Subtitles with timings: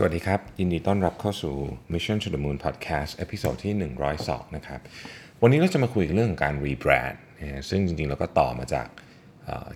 [0.00, 1.54] สวัสดีครับ ยินดีต้อนรับเข้าสู่
[1.92, 3.74] Mission to the Moon Podcast episode ที่
[4.14, 4.80] 102 นะครับ
[5.42, 8.88] วันนี้เราจะมาคุยเรื่องการ rebrand นะฮะซึ่งจริงๆ เราก็ต่อมาจาก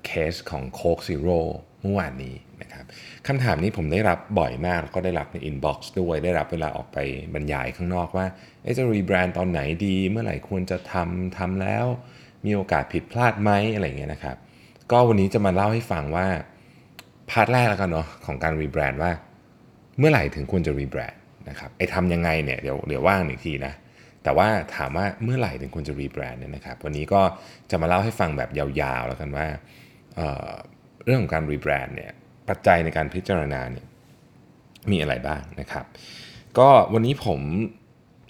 [0.07, 1.39] เคสของ Coke Zero
[1.83, 2.85] เมื่อวานนี้นะครับ
[3.27, 6.99] คำถามนี้ผมได้รับบ่อยมากแล้วก็ได้รับใน inbox ด้วย ได้รับเวลาออกไป
[7.35, 8.27] บรรยายข้างนอกว่า
[8.79, 11.85] จะ rebrand ตอนไหนดี เมื่อไหร่ควรจะทำทำแล้ว
[12.45, 14.37] มีโอกาสผิดพลาดไหมอะไรเงี้ยนะครับ
[14.91, 16.27] ก็วันนี้จะมาเล่าให้ฟังว่า
[17.31, 19.13] part แรกแล้วกันเนาะของการ rebrand ว่า
[19.99, 23.75] เมื่อไหร่ถึงควรจะ rebrand นะครับไอ้ทำยังไงเนี่ยเดี๋ยวเดี๋ยวว่ากันอีกทีนะ
[24.25, 27.21] แต่ว่าถามว่าเมื่อไหร่ถึงควรจะ rebrand เนี่ยนะครับวันนี้ก็
[27.71, 29.47] จะมาเล่าให้ฟังแบบยาวๆ แล้วกันว่า
[30.17, 32.13] เรื่องของการ rebrand เนี่ย
[32.49, 33.87] ปัจจัยในการพิจารณาเนี่ย
[34.91, 35.85] มีอะไรบ้างนะครับ
[36.59, 37.41] ก็วันนี้ผม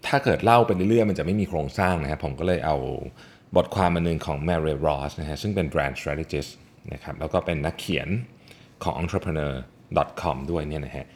[0.06, 2.76] ถ้าเกิดเล่าไปเรื่อยๆ มันจะไม่มีโครงสร้างนะครับ ผมก็เลยเอา
[3.56, 6.50] บทความมาหนึ่งของ Mary Ross นะฮะซึ่งเป็น brand strategist
[6.92, 8.08] นะครับแล้วก็เป็นนักเขียน
[8.84, 11.06] ของ entrepreneur.com ด้วยเนี่ยนะฮะ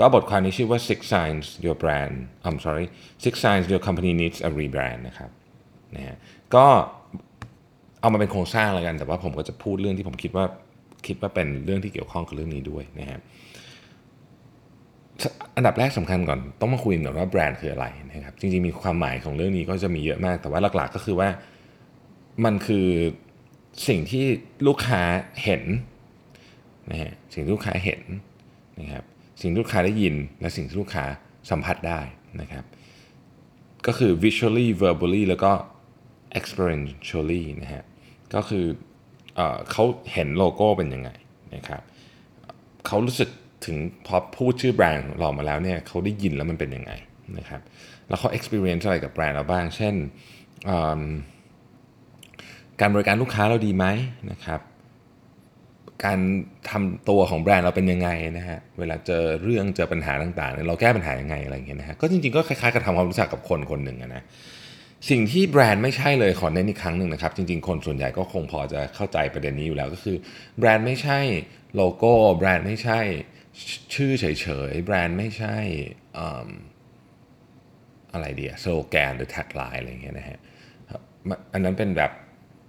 [0.00, 2.14] ก็บทความนี้ชื่อว่า six signs your brand
[2.46, 2.86] I'm sorry
[3.24, 5.30] six signs your company needs a rebrand นะครับ
[5.96, 6.16] นะฮะ
[6.54, 6.66] ก็
[8.00, 10.44] เอามาเป็นโครงสร้างแล้วกัน แต่ว่าผมก็จะพูดเรื่องที่ผมคิดว่า
[11.06, 13.20] คิดว่าเป็นเรื่องที่เกี่ยวข้องกับเรื่องนี้ด้วยนะฮะ
[15.56, 21.28] อันดับแรกสำคัญก่อนต้องมาคุยก่อนว่าแบรนด์คืออะไรนะครับจริงๆมีความหมายของเรื่องนี้ก็จะมีเยอะมาก แต่ว่าหลักๆก็คือว่า
[22.44, 22.86] มันคือ
[23.88, 24.24] สิ่งที่
[24.66, 25.02] ลูกค้า
[25.44, 25.62] เห็น
[26.90, 28.00] นะฮะสิ่งที่ลูกค้าเห็น
[28.80, 29.04] นะครับ
[29.42, 31.04] สิ่งที่ลูกค้าได้ยิน และสิ่งที่ลูกค้า
[31.50, 32.00] สัมผัสได้
[32.40, 32.64] นะครับ
[33.86, 35.52] ก็คือ visually verbally แล้วก็
[36.38, 37.84] experientially นะฮะ
[38.34, 38.64] ก็คือ
[39.36, 41.10] เอเขาเห็นโลโก้เป็นยังไง
[41.54, 41.82] นะครับ
[42.86, 43.28] เขารู้สึก
[43.66, 43.76] ถึง
[44.06, 46.92] พอพูดชื่อแบรนด์เรามาแล้วเนี่ยเขาได้ยินแล้วมันเป็นยังไง
[47.38, 47.60] นะครับ
[48.08, 49.94] แล้วเขา experience อะไรกับแบรนด์เราบ้าง เช่น
[52.80, 53.86] การบริการลูกค้าเราดีไหม
[54.30, 54.60] นะครับ
[56.04, 56.18] การ
[56.70, 58.08] ทำตัวของแบรนด์เราเป็นยังไง
[58.38, 64.22] นะฮะเวลาเจอเรื่องเจอปัญหาต่างๆเราแก้ปัญหายังไงอะไรอย่างเงี้ยนะฮะก็จริงๆก็คล้ายๆกับทำความรู้จักกับคนคนหนึ่งนะ
[65.10, 70.16] สิ่งที่แบรนด์ไม่ใช่เลยขอเน้นอีกครั้งหนึ่งนะครับ จริงๆ คนส่วนใหญ่ก็คงพอจะเข้าใจประเด็นนี้อยู่แล้วก็คือ
[70.58, 71.20] แบรนด์ไม่ใช่
[71.76, 73.00] โลโก้แบรนด์ไม่ใช่
[73.94, 74.24] ชื่อเฉ
[74.70, 80.38] ยๆ แบรนด์ไม่ใช่ไอเดียสโลแกนหรือ tagline อะไรเงี้ยนะฮะ
[81.52, 82.10] อันนั้นเป็นแบบ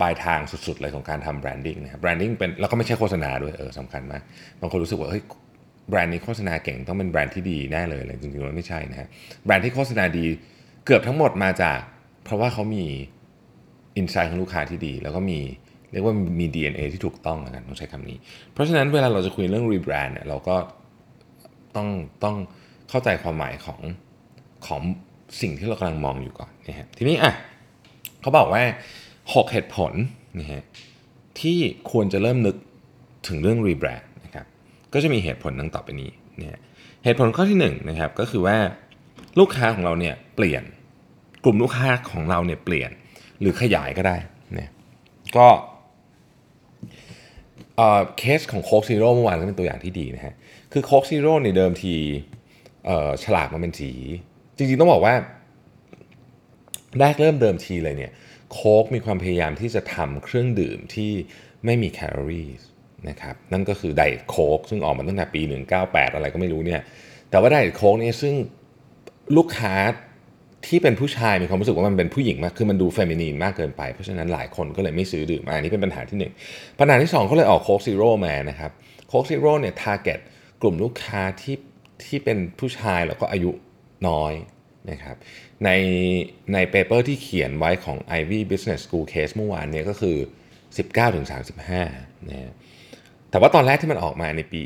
[0.03, 4.21] ปลายทางสุดๆเลยของการทำ branding นะครับ branding เป็นแล้วก็ไม่ใช่โฆษณาด้วยเออสำคัญมาก
[4.61, 5.21] บางคนรู้สึกว่าเฮ้ย
[5.89, 9.07] แบรนด์นี้โฆษณาเก่งต้องเป็นแบรนด์ที่ดีแน่เลยเลยจริงๆมันไม่ใช่นะฮะ
[9.45, 10.25] แบรนด์ที่โฆษณาดี
[10.85, 11.79] เกือบทั้งหมดมาจาก
[12.23, 12.85] เพราะว่าเขามี
[13.97, 15.39] insight ของลูกค้าที่ดี แล้วก็มี
[15.91, 18.17] เรียกว่ามี DNA ที่ถูกต้องนะต้องใช้คำนี้
[18.53, 20.55] เพราะฉะนั้นเวลาเราจะคุยเรื่องรีแบรนด์เนี่ยเราก็
[21.75, 21.87] ต้อง
[22.23, 22.35] ต้อง
[22.89, 23.79] เข้าใจความหมายของ
[24.67, 24.81] ของ
[25.41, 27.33] สิ่งที่เรากำลังมองอยู่ก่อนนะฮะทีนี้อะ
[28.21, 28.63] เขาบอกว่า
[29.31, 29.93] 6 เหตุผล
[30.39, 30.61] นะฮะ
[31.39, 31.57] ที่
[31.91, 32.55] ควรจะเริ่มนึก
[33.27, 34.45] ถึงเรื่องรีแบรนด์นะครับ
[34.93, 36.11] ก็จะมีเหตุผลดังต่อไปนี้
[36.41, 36.59] นะฮะ
[37.03, 38.57] เหตุผลข้อที่1นนะครับก็คือว่า
[39.39, 40.63] ลูกค้าของเราเนี่ยเปลี่ยน
[41.43, 42.91] กลุ่มลูกค้าของเราเนี่ยเปลี่ยน
[43.39, 44.15] หรือขยายก็ได้
[44.59, 44.69] นะ
[45.37, 45.47] ก็
[48.17, 50.33] เคสของโค้กซีโร่เมื่อวานก็เป็นตัวอย่างที่ดีนะฮะ
[50.71, 51.93] คือโค้กซีโร่ในเดิมที
[53.23, 53.91] ฉลากมันเป็นสี
[54.57, 55.15] จริงๆต้องบอกว่า
[56.99, 58.11] แรกเริ่มเดิมทีเลยเนี่ย
[58.53, 61.11] โค้กมีความพยายามที่จะทำเครื่องดื่มที่
[61.65, 62.49] ไม่มีแคลอรี่
[63.09, 65.41] นะครับนั่นก็คือไดโค้กซึ่งออกมาตั้งแต่ปี
[65.79, 66.81] 198 อะไรก็ไม่รู้เนี่ย
[67.29, 68.35] แต่ว่า Diet Coke นี่ซึ่ง
[69.37, 69.75] ลูกค้า
[70.67, 76.17] ที่เป็นผู้ชายมีความรู้สึกว่ามันเป็นผู้หญิงมากคือมันดู feminine มากเกินไป เพราะฉะนั้นหลายคนก็เลยไม่ซื้อดื่มอันนี้เป็นปัญหาที่
[76.53, 78.71] 1 ปัญหาที่2เขาเลยออก Coke Zero มานะครับ
[79.07, 80.19] Coke Zero เนี่ย target
[80.61, 81.57] กลุ่มลูกค้าที่
[82.05, 83.51] ที่เป็นผู้ชายแล้วก็อายุ
[84.07, 84.33] น้อย
[84.91, 85.15] นะครับ
[85.65, 85.69] ใน
[86.53, 90.17] ใน paper ที่เขียนไว้ของ Ivy Business School Case เมื่อวานเนี่ยก็คือ
[91.43, 92.53] 19-35นะ
[93.29, 94.59] แต่ว่าตอนแรกที่มันออกมาในปี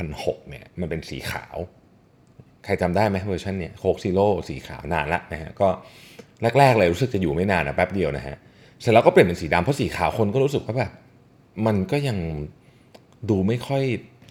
[0.00, 1.56] 2006เนี่ยมันเป็นสีขาว
[2.64, 5.68] ใครจำได้ไหมเวอร์ชันเนี่ย Coke Zero สีขาวนานละนะฮะก็
[6.58, 8.36] แรกๆเลยรู้สึกจะอยู่ไม่นานนะแป๊บเดียวนะฮะ
[8.80, 10.92] เสร็จแล้วก็เปลี่ยนเป็นสีดำเพราะสีขาวคนก็รู้สึกว่าแบบ
[11.66, 12.18] มันก็ยัง
[13.30, 13.82] ดูไม่ค่อย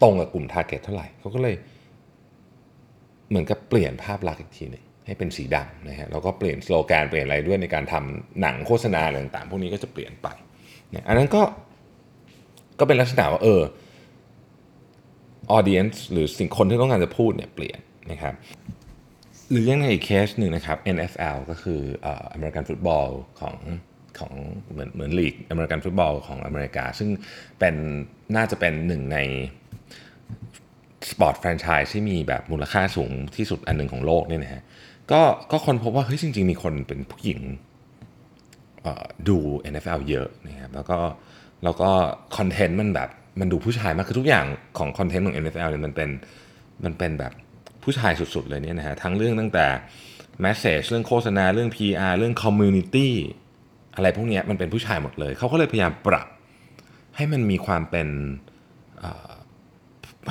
[0.03, 1.55] ตรงกับกลุ่ม target เท่าไหร่เขาก็เลย
[3.29, 10.27] เหมือนกับเปลี่ยนภาพลักษณ์อีกทีหนึ่ง ให้เป็นสีดำนะฮะแล้วก็เปลี่ยนสโลแกนเปลี่ยนอะไรด้วยในการทำหนังโฆษณาอะไรต่างๆ พวกนี้ก็จะเปลี่ยนไป
[10.91, 11.41] เนี่ยอันนั้นก็
[12.79, 13.61] ก็เป็นลักษณะว่าเออ
[15.51, 17.79] audience หรือสิ่งคนที่ต้องการจะพูดเนี่ยเปลี่ยน
[18.11, 18.33] นะครับ
[19.49, 21.81] หรืออย่างในอีกเคสหนึ่งนะครับ NFL ก็คือ
[22.33, 23.07] อเมริกันฟุตบอล
[23.41, 23.55] ของ
[24.19, 24.33] ของ
[24.71, 27.09] เหมือนเหมือนลีกอเมริกันฟุตบอลของอเมริกา ซึ่ง
[27.59, 27.75] เป็น
[28.35, 29.17] น่าจะเป็นหนึ่งใน
[31.09, 34.63] sport franchise ที่มีแบบมูลค่าสูงที่สุดอันหนึ่งของโลกเนี่ยนะฮะ
[35.11, 35.21] ก็
[35.51, 37.39] ก็คนพบว่าเฮ้ยจริง ๆ มีคนเป็นผู้หญิง
[39.29, 39.37] ดู
[39.71, 40.97] NFL เยอะนะครับแล้วก็
[41.63, 41.89] แล้วก็
[42.37, 43.09] คอนเทนต์มันแบบ
[43.39, 44.45] มันดูผู้ชายมากคือทุกอย่าง
[44.77, 46.09] ของคอนเทนต์ของ NFL เนี่ยมันเป็น
[46.85, 47.33] มันเป็นแบบ
[47.83, 49.65] ผู้ชายสุด ๆ เลยเนี่ยนะฮะทั้งเรื่องตั้งแต่
[50.45, 53.09] message เรื่องโฆษณาเรื่อง PR เรื่อง community
[53.95, 56.27] อะไรพวกเนี้ยมันเป็นผู้ชายหมดเลย เขาก็เลยพยายามปรับ
[57.15, 58.07] ให้มันมีความเป็น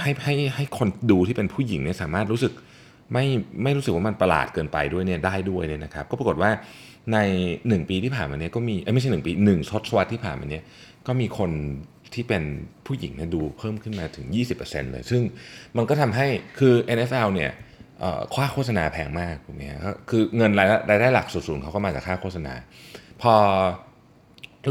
[0.01, 2.53] ให้ให้ให้คนดูที่เป็นผู้หญิงเนี่ยสามารถรู้สึก
[3.13, 3.25] ไม่
[3.63, 6.51] ไม่รู้สึกว่ามันประหลาดเกินไปด้วยเนี่ยได้ด้วยเนี่ยนะครับ ก็ปรากฏว่า
[7.13, 7.19] ใน
[7.57, 10.63] 1 ปีที่ผ่านมาเนี่ยก็มีไม่ใช่ 1 ปี 1ทศวรรษที่ผ่านมาเนี่ย
[11.07, 11.51] ก็มีคน
[12.15, 12.43] ที่เป็น
[12.87, 14.27] ผู้หญิงเนี่ยดูเพิ่มขึ้นมาถึง
[14.59, 15.23] 20%เลย ซึ่ง
[15.77, 16.27] มันก็ทำให้
[16.59, 17.51] คือ NFL เนี่ย
[18.33, 22.55] ค่าโฆษณาแพงมากถูกไหมครับคือเงินรายรายได้หลักสูงๆเขาก็มาจากค่าโฆษณา
[23.23, 23.35] พอ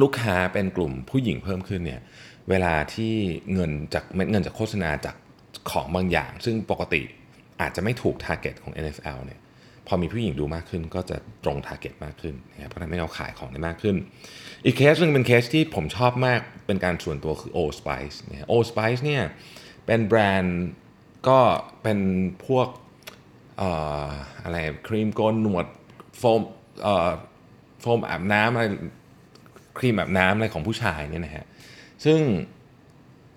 [0.01, 2.01] ลูกค้าเป็นกลุ่มผู้หญิงเพิ่มขึ้นเนี่ย
[2.49, 3.13] เวลาที่
[3.53, 5.15] เงินจากเม็ดเงินจากโฆษณาจาก
[5.71, 7.01] ของบางอย่าง ซึ่งปกติ
[7.61, 9.39] อาจจะไม่ถูก target ของ NFL เนี่ย
[9.87, 13.95] พอมีผู้หญิงดูมากขึ้นก็จะตรง target มากขึ้นนะครับเพราะทำให้เราขายของได้มากขึ้น
[14.65, 19.23] อีกเคสหนึ่งเป็นเคสที่ผมชอบมากเป็นการส่วนตัวคือ Old Spice เนี่ย Old Spice เนี่ย
[19.85, 20.59] เป็นแบรนด์
[21.27, 21.39] ก็
[21.83, 21.99] เป็น
[22.47, 22.67] พวก
[24.43, 24.57] อะไร
[24.87, 25.65] ครีมโกนหนวด
[26.19, 26.41] โฟม
[27.81, 28.65] โฟมอาบน้ำอะไร
[29.77, 31.45] ครีมอาบน้ำอะไรของผู้ชายเนี่ยนะฮะ
[32.05, 32.19] ซึ่ง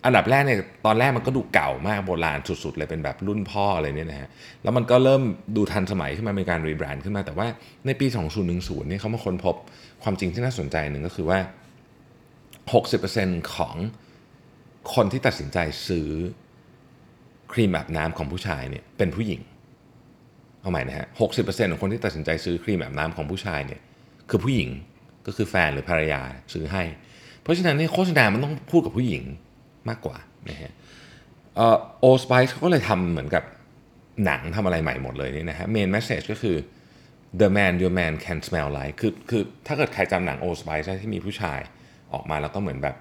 [0.04, 4.28] อันดับแรกเนี่ยตอนแรกมันก็ดูเก่ามากโบราณสุดๆเลยเป็นแบบรุ่นพ่ออะไรเนี่ยนะฮะ
[4.62, 5.22] แล้วมันก็เริ่ม
[5.56, 7.46] ดูทันสมัยขึ้นมาเป็นการรีแบรนด์ขึ้นมา แต่ว่า
[7.86, 8.06] ในปี
[8.48, 9.56] 2010เนี่ยเขามาค้นพบ
[10.02, 11.38] ความจริงที่น่าสนใจหนึ่งก็คือว่า
[12.70, 13.76] 60%ของ
[14.94, 15.58] คนที่ตัดสินใจ
[15.88, 16.08] ซื้อ
[17.52, 19.40] ครีมอาบน้ำของผู้ชายเนี่ยเป็นผู้หญิง
[20.60, 21.40] เอาใหม่นะฮะหกสิ
[21.70, 23.80] ของคนที่ตัดสินใจซื้อครีมอาบน้ำของผู้ชายเนี่ย
[24.30, 24.68] คือผู้หญิง
[25.26, 26.20] ก็คือแฟนหรือภรรยา
[26.52, 26.82] ซื้อให้
[27.42, 29.24] เพราะฉะนั้นเนี่ยโฆษณามันต้องพูดกับผู้หญิง
[29.88, 30.16] มากกว่า
[30.48, 30.72] นะฮะ
[32.00, 33.44] โอสไปซ์เขาก็เลยทำเหมือนกับ
[34.24, 36.56] หนังทำอะไรใหม่หมดเลยนี่นะฮะเมนแมสเซจก็คือ
[37.40, 41.60] the man your man can smell like คือคือถ้าเกิดใครจำหนังโอสไปซ์ที่มีผู้ชาย
[42.12, 42.96] ออกมาแล้วก็เหมือนแบบ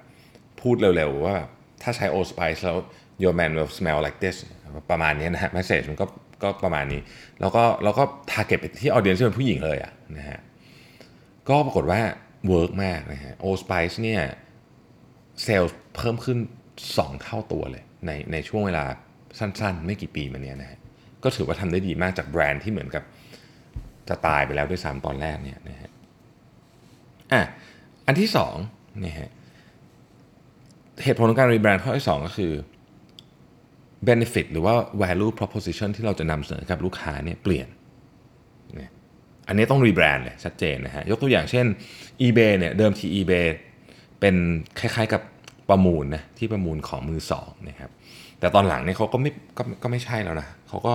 [0.62, 1.36] พูดเร็วๆว่า
[1.84, 2.78] ถ้าใช้โอสไปซ์แล้ว
[3.24, 4.38] your man will smell like this
[4.92, 6.06] ประมาณนี้นะฮะแมสเซจมันก็
[6.44, 7.02] ก็ประมาณนี้
[7.42, 10.40] แล้วก็แล้วก็ target ไปที่ audience ที่เป็นผู้หญิงเลยอะนะฮะ
[11.50, 12.02] ก็ปรากฏว่า
[12.50, 14.22] work มากนะฮะ Old Spice เนี่ย
[15.44, 16.38] เซลล์เพิ่มขึ้น
[16.82, 18.86] 2 เท่าตัวเลย ในในช่วงเวลา
[19.40, 20.80] สั้นๆ ไม่กี่ปีมาเนี้ยนะฮะ
[21.24, 23.04] ก็ถือว่าทำได้ดีมากจากแบรนด์ที่เหมือนกับ
[24.10, 25.92] จะตายไปแล้วด้วยซ้ำตอนแรกเนี่ยนะฮะ
[27.34, 27.42] อะ
[28.08, 28.56] อันที่สอง
[29.04, 29.30] นี่ฮะ
[31.04, 32.54] เหตุผลของการ rebrand ข้อที่สองก็คือ
[34.08, 37.68] benefit หรือว่า value proposition ที่เราจะนำเสนอกับลูกค้าเนี่ยเปลี่ยน
[38.80, 38.90] นี่
[39.48, 41.66] อันนี้ต้องรีแบรนด์เลยชัดเจนนะฮะ ยกตัวอย่างเช่น
[42.22, 43.48] eBay เนี่ยเดิมที eBay
[44.20, 44.36] เป็น
[44.80, 45.22] คล้ายๆกับ
[45.70, 47.90] ประมูลนะที่ประมูลของมือสองนะครับ
[48.40, 50.94] แต่ตอนหลังเนี่ยเขาก็ไม่ก็ก็ไม่ใช่แล้วนะเขาก็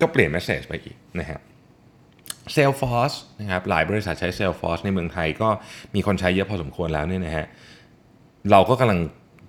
[0.00, 1.40] ก็เปลี่ยน message ไปอีกนะฮะ
[2.54, 5.48] Salesforce นะครับหลายบริษัทใช้ Salesforce ในเมืองไทยก็
[5.94, 7.46] มีคนใช้เยอะพอสมควรแล้วเนี่ยนะฮะ
[8.50, 9.00] เราก็กำลัง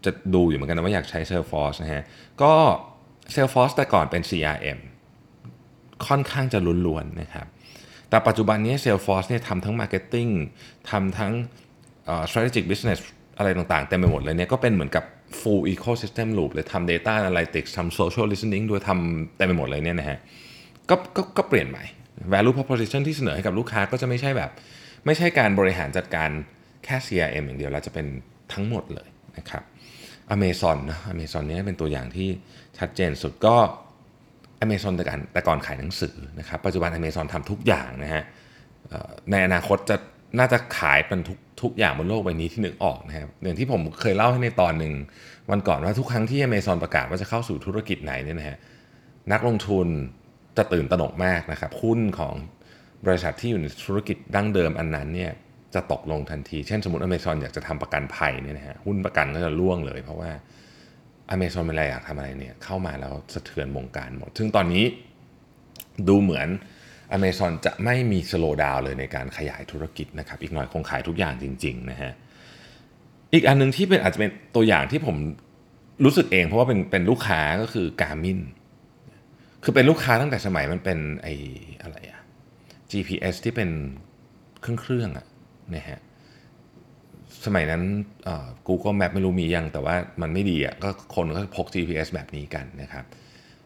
[0.05, 2.03] จะดูอยู่เหมือนกันนะว่าอยากใช้ Salesforce นะฮะ
[2.41, 2.53] ก็
[3.33, 4.79] Salesforce แต่ก่อนเป็น CRM
[6.07, 7.47] ค่อนข้างจะล้วนๆนะครับ
[8.09, 10.31] แต่ปัจจุบันนี้ Salesforce เนี่ยทำทั้ง Marketing
[10.89, 11.33] ทำทั้ง
[12.29, 12.99] strategic business
[13.37, 15.03] อะไรต่างๆเต็มไปหมดเลยเนี่ยก็เป็นเหมือนกับ
[15.39, 20.19] full ecosystem loop เลยทำ data analytics ทำ social listening ด้วยทำเต็มไปหมดเลยเนี่ยนะฮะ
[20.89, 21.83] ก็ก็ก็เปลี่ยนใหม่
[22.33, 24.51] value proposition ที่เสนอให้กับลูกค้าก็จะไม่ใช่แบบ
[25.05, 26.29] ไม่ใช่การบริหารจัดการ
[26.85, 28.05] แค่ CRM อย่างเดียวเราจะเป็น
[28.53, 29.63] ทั้งหมดเลยนะครับ
[30.31, 32.29] อเมซอนนะอเมซอนนี้เป็นตัวอย่างที่
[32.77, 33.55] ชัดเจนสุดก็
[34.61, 38.23] อเมซอนแต่ก่อนแต่ก่อนขายหนังสือนะครับปัจจุบันอเมซอนทำทุกอย่างนะฮะ
[39.31, 39.97] ในอนาคตจะ
[40.37, 44.93] น่าจะขายเป็นทุกทุกอย่างบนโลกใบนี้ที่นึกออกนะครับอย่างที่ผมเคยเล่าให้ในตอนหนึ่ง
[45.51, 48.57] วันก่อนว่าทุกครั้งที่อเมซอนประกาศว่าจะเข้าสู่ธุรกิจไหนเนี่ยนะฮะ
[49.31, 49.87] นักลงทุน
[50.57, 52.33] จะตื่นตระหนกมากนะครับหุ้นของ
[53.05, 55.31] บริษัทที่อยู่ในธุรกิจดั้งเดิมอันนั้นเนี่ย
[55.75, 60.31] จะตกลงทันที เช่นสมมติอเมซอนอยากจะทำประกันภัยเนี่ยนะฮะหุ้นประกันก็จะร่วงเลย เพราะว่า
[61.29, 64.83] อเมซอนเป็นอะไรอยากทำอะไรเนี่ยเข้ามาแล้วสะเทือนวงการหมด ซึ่งตอนนี้
[66.07, 66.47] ดูเหมือน
[67.11, 72.11] อเมซอนจะไม่มีสโลว์ดาวเลยในการขยายธุรกิจนะครับอีกหน่อยคงขายทุกอย่างจริงๆนะฮะ
[73.33, 75.15] อีกอันนึงที่เป็นอาจจะเป็นตัวอย่างที่ผม
[76.05, 78.39] รู้สึกเองเพราะว่าเป็นเป็นลูกค้าก็คือการมิน
[79.63, 81.27] คือเป็นลูกค้าตั้งแต่สมัยมันเป็นไอ
[81.81, 82.21] อะไรอะ
[82.91, 83.69] GPS ที่เป็น
[84.61, 85.25] เครื่องเครื่องอะ
[85.75, 85.99] นะฮะ
[87.45, 87.83] สมัยนั้น
[88.67, 93.05] Google Map ไม่รู้มียังแต่ว่ามันไม่ดีอะก็คนก็พก GPS แบบนี้กันนะครับ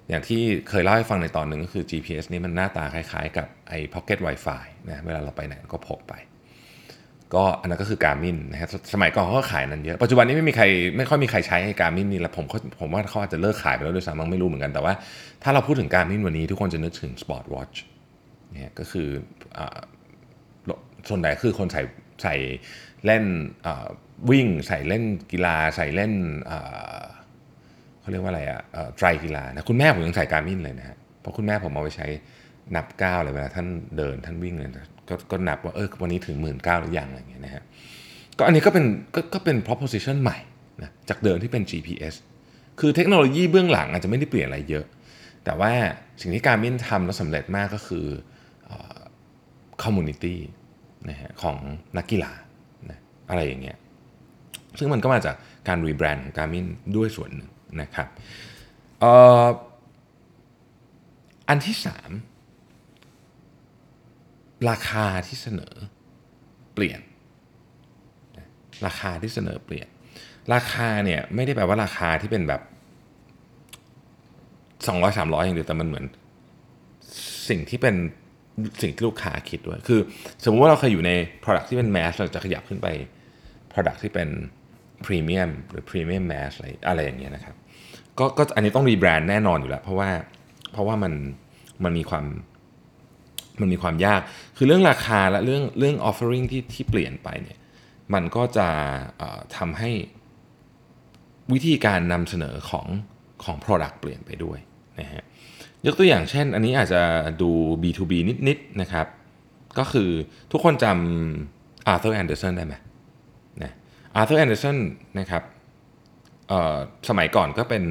[0.09, 6.13] อย่างที่เคยเล่าให้ฟังในตอนหนึ่งก็คือ GPS นี้มันหน้าตาคล้ายๆ กับไอ้ Pocket Wi-Fi นะเวลาเราไปไหนก็พกไป
[7.33, 10.65] ก็อันนั้นก็คือการมินนะฮะสมัยก่อนเขาก็ขายนั้นเยอะ ปัจจุบันนี้ไม่มีใคร
[10.97, 12.45] ไม่ค่อยมีใครใช้การมินนี่แล้วผม
[12.79, 14.93] ผมว่าเขาอาจจะเลิกขายไปแล้วด้วยซ้ำมั้งไม่รู้เหมือนกันแต่ว่า
[15.43, 17.77] ถ้าเราพูดถึงการมินวันนี้ทุกคนจะนึกถึง Sport Watch
[18.53, 19.07] เนี่ยก็คือ
[21.09, 21.81] ส่วนใหญ่คือคนใส่
[22.23, 22.35] ใส่
[23.05, 23.23] เล่น
[24.29, 26.11] วิ่งใส่เล่นกีฬาใส่เล่น
[28.01, 32.07] เขาเรียกว่าอะไรอะเอ่อไตรกีฬานะคุณแม่ผมยังใส่การมินเลยนะฮะเพราะคุณแม่ผมเอาไปใช้
[32.75, 33.67] นับก้าวเลยเวลาท่าน
[33.97, 34.69] เดินท่านวิ่งเลย
[35.09, 37.63] ก็ก็นับว่าเออวันนี้ถึงหมื่นเก้าหรือยังอะไรเงี้ยนะฮะ
[38.37, 40.37] ก็อันนี้ก็เป็นก็ก็เป็น proposition ใหม่
[40.81, 42.15] นะจากเดิมที่เป็น GPS
[42.79, 44.85] คือเทคโนโลยีเบื้องหลังอาจจะไม่ได้เปลี่ยนอะไรเยอะ
[45.45, 45.71] แต่ว่า
[46.21, 48.05] สิ่งที่ Garmin ทำแล้วสำเร็จมากก็คือ
[49.83, 50.39] community
[51.09, 51.57] นะฮะของ
[51.97, 52.31] นักกีฬา
[52.89, 53.77] นะอะไรอย่างเงี้ย
[54.79, 55.35] ซึ่งมันก็มาจาก
[55.67, 56.65] การ rebrand ของ Garmin
[56.97, 57.49] ด้วยส่วนหนึ่ง
[57.81, 58.07] นะครับ
[59.03, 59.05] อ
[59.43, 59.47] อ
[61.49, 62.11] อันที่สาม
[64.69, 65.73] ราคาที่เสนอ
[66.73, 67.01] เปลี่ยน
[68.85, 69.87] ราคาที่เสนอเปลี่ยน
[70.53, 72.61] ราคาเนี่ยไม่ได้แปลว่าราคาที่เป็นแบบ
[74.87, 76.05] 200 300 อย่างเดียวแต่มันเหมือน
[77.49, 77.95] สิ่งที่เป็น
[78.81, 79.99] สิ่งที่ลูกค้าคิดด้วย คือ
[80.43, 81.11] สมมุติว่าเราเคยอยู่ใน
[81.43, 82.87] product ที่เป็น mass เราจะขยับขึ้นไป
[83.71, 84.29] product ที่เป็น
[85.05, 87.55] premium หรือ premium mass อะไรอะไรอย่างเงี้ยนะครับ
[88.19, 90.09] ก็ก็อันนี้ต้องรีแบรนด์แน่นอนอยู่แล้ว เพราะว่า
[90.71, 91.13] เพราะว่ามัน
[91.83, 92.25] มันมีความ
[93.61, 94.21] มันมีความยาก
[94.57, 97.57] คือเรื่องราคาและเรื่องเรื่อง offering ที่ที่เปลี่ยนไปเนี่ย
[98.13, 98.67] มันก็จะ
[99.57, 99.91] ทำให้
[101.53, 102.87] วิธีการนำเสนอของ
[103.43, 104.59] ของ Product เปลี่ยนไปด้วย
[104.99, 105.23] นะฮะ
[105.85, 107.01] ยกตัวอย่างเช่น อันนี้อาจจะ
[107.41, 108.13] ดู B2B
[108.47, 109.07] นิดๆนะครับ
[109.79, 110.09] ก็คือ
[110.51, 112.75] ทุกคนจำ Arthur Andersen ได้ไหม
[114.15, 114.77] Arthur Andersen
[115.19, 115.43] นะครับ
[117.09, 117.83] สมัยก่อนก็เป็น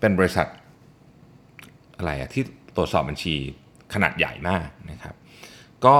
[0.00, 0.46] เป็นบริษัท
[1.96, 2.42] อะไรอะที่
[2.76, 3.34] ตรวจสอบบัญชี
[3.94, 5.14] ขนาดใหญ่มากนะครับ
[5.86, 5.96] ก็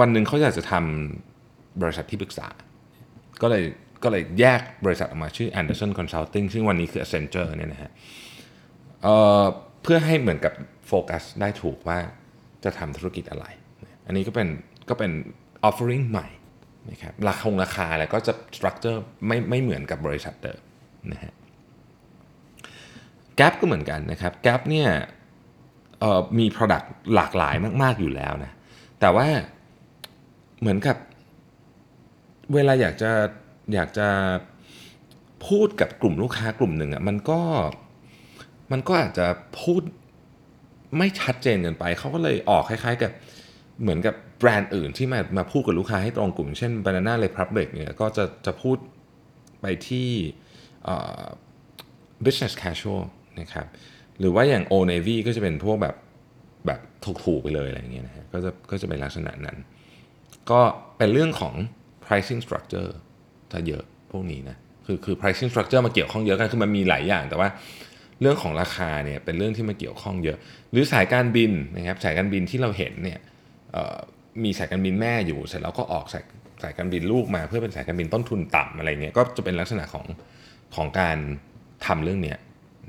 [0.00, 2.48] วันหนึ่งเขาอยากจะทำบริษัทที่ปรึกษา
[3.42, 3.64] ก็เลย
[4.02, 7.90] ก็เลยแยกบริษัทออกมาชื่อ Anderson Consulting ซึ่งวันนี้คือ Accenture เนี่ยนะฮะ
[9.02, 10.52] เเพื่อให้เหมือนกับ
[10.86, 11.98] โฟกัสได้ถูกว่า
[12.64, 13.46] จะทำธุรกิจอะไร
[14.06, 14.48] อันนี้ก็เป็น
[14.88, 15.12] ก็เป็น
[15.68, 16.26] offering ใหม่
[16.90, 20.60] นะครับราคาราคาอะไรก็จะสตรัคเจอร์ไม่ไม่เหมือนกับบริษัทเดิม
[21.12, 21.32] นะฮะ
[23.36, 24.88] แกลก็เหมือนกันนะครับแกลเนี่ย
[26.38, 28.52] มี Product หลากหลายมาก ๆ อยู่แล้วนะ
[29.00, 29.26] แต่ว่า
[30.60, 30.96] เหมือนกับ
[32.54, 33.10] เวลาอยากจะ
[33.74, 34.08] อยากจะ
[35.46, 37.40] พูดกับกลุ่มลูกค้ากลุ่มหนึ่งอะ่ะมันก็
[38.72, 39.26] มันก็อาจจะ
[39.60, 39.82] พูด
[40.98, 43.12] ไม่ชัดเจนเกินไป เขาก็เลยออกคล้าย ๆ กับ
[43.82, 44.14] เหมือนกับ
[44.46, 48.76] รนด์อื่นที่มามาพูดกับลูกค้าให้ตรงกลุ่ม เช่น Banana Republic เนี่ยก็จะจะพูด
[49.60, 50.08] ไปที่
[52.24, 53.02] business casual
[53.40, 53.66] นะครับ
[54.18, 55.96] หรือว่าอย่าง o Navy ก็จะเป็นพวกแบบ
[56.66, 56.80] แบบ
[57.24, 59.56] ถูกๆไปเลยอะไรเงี้ยนะฮะก็จะก็จะเป็นลักษณะนั้น
[60.50, 60.60] ก็
[60.98, 61.54] เป็นเรื่องของ
[62.06, 62.90] pricing structure
[63.50, 67.48] ถ้าเยอะพวกนี้นะคือคือ pricing structure มาเกี่ยวข้องเยอะกันคือมันมีหลายอย่างแต่ว่า
[68.20, 70.38] เรื่องของราคาเนี่ยเป็นเรื่องที่มาเกี่ยวข้องเยอะ
[70.70, 73.18] หรือสายการบินนะครับสายการบินที่เราเห็นเนี่ย
[74.42, 76.24] มีสายการบินแม่อยู่ เสร็จแล้วก็ออกสาย
[76.62, 80.06] สายการบินลูกมาเพื่อเป็นสายการบินต้นทุนต่ำอะไรเงี้ยก็จะเป็นลักษณะของ
[80.74, 81.18] ของการ
[81.86, 82.38] ทำเรื่องเนี้ย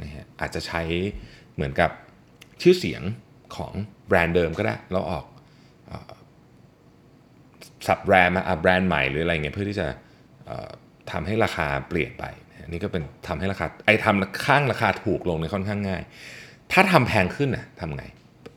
[0.01, 0.81] นะฮะอาจจะใช้
[1.55, 1.91] เหมือนกับ
[2.61, 3.01] ชื่อเสียง
[3.55, 3.71] ของ
[4.07, 5.25] แบรนด์เดิมก็ได้แล้วออก
[7.87, 9.87] สับแบรนด์มาแบรนด์ใหม่หรืออะไรเงี้ยเพื่อที่จะ
[11.11, 12.23] ทำให้ราคาเปลี่ยนไป
[12.67, 16.03] นนี้ก็เป็นทำให้ราคาไอ้ทำข้างราคาถูกลงในค่อนข้างง่าย
[16.71, 18.03] ถ้าทำแพงขึ้นน่ะทำไง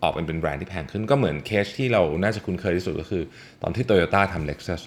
[0.03, 3.23] ออกเป็นเป็นแบรนด์ที่แพงขึ้นก็เหมือนเคสที่เราน่าจะคุ้นเคยที่สุดก็คือ
[3.63, 4.81] ตอนที่ Toyota ทำ Lexus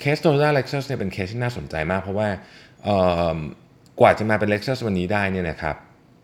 [0.00, 2.28] เคส Toyota Lexus เนี่ยเป็นเคสที่น่าสนใจมาก เพราะว่า
[4.00, 5.76] กว่าจะมาเป็น Lexus วันนี้ได้เนี่ยนะครับ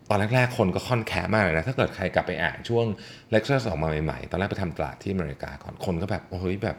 [0.09, 2.85] ตอนแรกๆ คนก็ค่อนแคะมากเลยนะ ถ้าเกิดใครกลับไปอ่านช่วง
[3.33, 6.77] Lexus ออกมาใหม่ๆ ตอนแรกไปทำตลาดที่อเมริกาก่อนคนก็แบบโอ้ยแบบ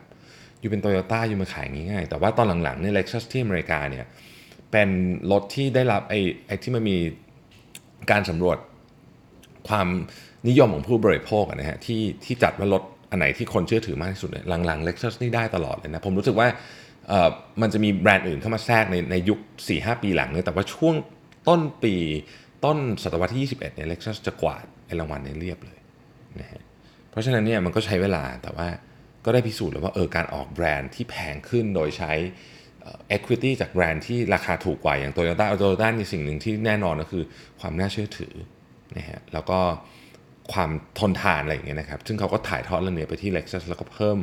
[0.60, 4.04] อยู่เป็น Toyota อยู่มาขายง่ายๆแต่ว่าตอนหลังๆเนี่ย Lexus ที่อเมริกาเนี่ย
[4.72, 4.88] เป็น
[5.32, 6.98] รถที่ได้รับไอ้ไอ้ที่มันมี
[8.10, 8.58] การสำรวจ
[9.68, 9.88] ความ
[10.48, 16.48] นิยมของผู้บริโภคนะฮะที่ที่จัดว่ารถอันไหนที่คนเชื่อถือมากที่สุดเนี่ยหลังๆ Lexus นี่ได้ตลอดเลยนะ ผมรู้สึกว่า
[17.62, 19.38] มันจะมีแบรนด์อื่นเข้ามาแทรกในในยุค
[19.70, 20.94] 4-5 ปีหลังเนี่ยแต่ว่าช่วง
[21.48, 21.94] ต้นปี
[22.64, 25.78] ต้นศตวรรษที่ 21เนี่ย Lexus จะกวาดไอ้รางวัลในเรียบเลย
[26.40, 26.62] นะฮะ
[27.10, 28.68] เพราะฉะนั้นเนี่ยมันก็ใช้เวลาแต่ว่า
[29.24, 32.12] ก็ได้พิสูจน์แล้วว่าเออการออกแบรนด์ที่แพงขึ้นโดยใช้
[33.16, 37.24] equity จากแบรนด์ที่ราคาถูกกว่าอย่าง Toyota Toyota มีสิ่งหนึ่งที่แน่นอนก็คือ
[37.60, 38.34] ความน่าเชื่อถือ
[38.96, 39.60] นะฮะแล้วก็
[40.52, 44.18] ความทนทานอะไรอย่างเงี้ยนะครับ ซึ่งเขาก็ถ่ายทอดเรื่องนี้ไปที่ Lexus แล้วก็เพิ่ม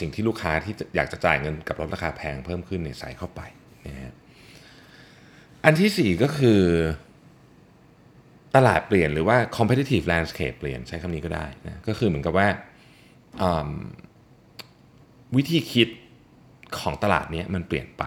[0.00, 3.40] สิ่งที่ลูกค้าที่อยากจะจ่ายเงินกับรถราคาแพงเพิ่มขึ้นเนี่ยใส่เข้าไป
[3.86, 4.12] นะฮะ
[5.64, 6.60] อันที่ 4 ก็คือ
[8.56, 12.48] ตลาดเปลี่ยนหรือว่า competitive landscape เปลี่ยนใช้คำนี้ก็ได้นะก็คือเหมือนกับว่า
[15.36, 15.88] วิธีคิด
[16.78, 18.02] ของตลาดนี้มันเปลี่ยนไป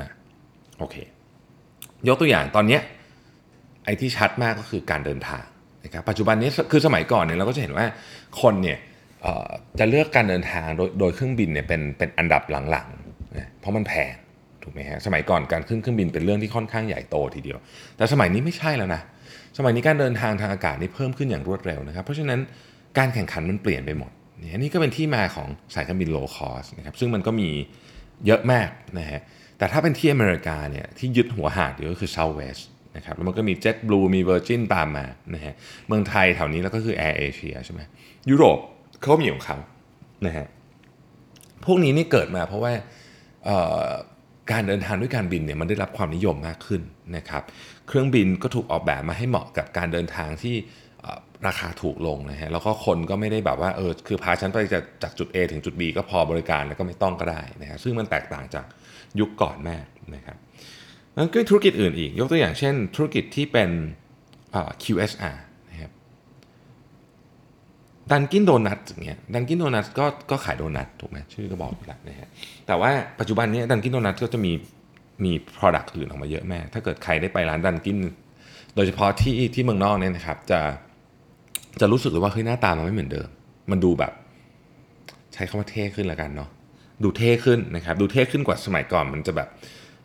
[0.00, 0.08] นะ
[0.78, 0.96] โอเค
[2.08, 2.78] ยกตัวอย่างตอนนี้
[3.84, 5.44] ไอ้ที่ชัดมากก็คือการเดินทาง
[5.88, 7.86] นะครับปัจจุบันนี้คือสมัยก่อนเนี่ยเราก็จะเห็นว่า
[8.42, 8.78] คนเนี่ย
[9.78, 14.14] จะเลือกการเดินทางโดยโดยเครื่องบินเนี่ยเป็นเป็นอันดับหลังๆนะเพราะมันแพง
[14.62, 17.58] ถูกไหมฮะสมัยก่อนการขึ้นเครื่องบินเป็นเรื่องที่ค่อนข้างใหญ่โตทีเดียว
[17.96, 19.02] แต่สมัยนี้ไม่ใช่แล้วนะ
[19.58, 22.40] สมัยนี้การเดินทางทางอากาศนี่เพิ่มขึ้นอย่างรวดเร็วนะครับ เพราะฉะนั้น
[22.98, 27.48] การแข่งขันมันเปลี่ยนไปหมดนี่นี่ก็เป็นที่มาของสายการบิน low cost นะครับซึ่งมันก็มี
[28.26, 28.68] เยอะมาก
[28.98, 29.20] นะฮะ
[29.58, 32.62] แต่ถ้าเป็นที่อเมริกาเนี่ยที่ยึดหัวหาดอยู่ก็คือ Southwest
[32.98, 35.54] นะครับแล้วมันก็มี JetBlue มี Virgin ตามมานะฮะ
[35.86, 37.80] เมืองไทยแถวนี้แล้วก็คือ Air Asia ใช่ไหม
[38.30, 38.58] ยุโรป
[39.00, 39.58] เขามีของเขา
[40.26, 40.46] นะฮะ
[41.64, 42.72] พวกนี้นี่เกิดมาเพราะว่า
[44.52, 46.82] การเดินทางด้วยการบินเนี่ยมันได้รับความนิยมมากขึ้น
[47.16, 47.42] นะครับ
[47.88, 50.56] เครื่องบินก็ถูกออกแบบมาให้เหมาะกับการเดินทางที่
[51.46, 58.66] ราคาถูกลงนะฮะแล้วก็คนก็ไม่ได้แบบว่าเออคือพาฉันไปจากจากจุด A ถึงจุด B ก็พอบริการแล้วก็ไม่ต้องก็ได้นะฮะซึ่งมันแตกต่างจาก
[59.20, 60.36] ยุคก่อนมากนะครับ
[61.18, 63.70] แล้วก็ธุรกิจอื่นอีก ยกตัวอย่างเช่น ธุรกิจที่เป็น
[64.82, 65.36] QSR
[65.70, 65.90] นะครับ
[68.10, 72.28] ดันกินโดนัทอย่างเงี้ยดันกินโดนัทก็ก็ขายโดนัทถูกไหมชื่อก็บอกอยู่แล้วนะฮะ
[72.66, 74.52] แต่ว่าปัจจุบันนี้ดันกินโดนัทก็จะมี
[75.24, 77.96] มี Product อื่นออกมาเยอะแม่ถ้าเกิดใครได้ไปร้านดันกิน
[78.74, 80.60] โดยเฉพาะที่ที่เมืองนอกเนี่ยนะครับ จะ
[81.80, 83.28] จะรู้สึกเลยว่าเฮ้ยหน้าตามันไม่เหมือนเดิม
[83.70, 84.12] มันดูแบบ
[85.34, 86.50] ใช้คำว่าเท่ขึ้นละกันเนาะ
[87.02, 89.48] ดูเท่ขึ้นนะครับ ดูเท่ขึ้นกว่าสมัยก่อนมันจะแบบ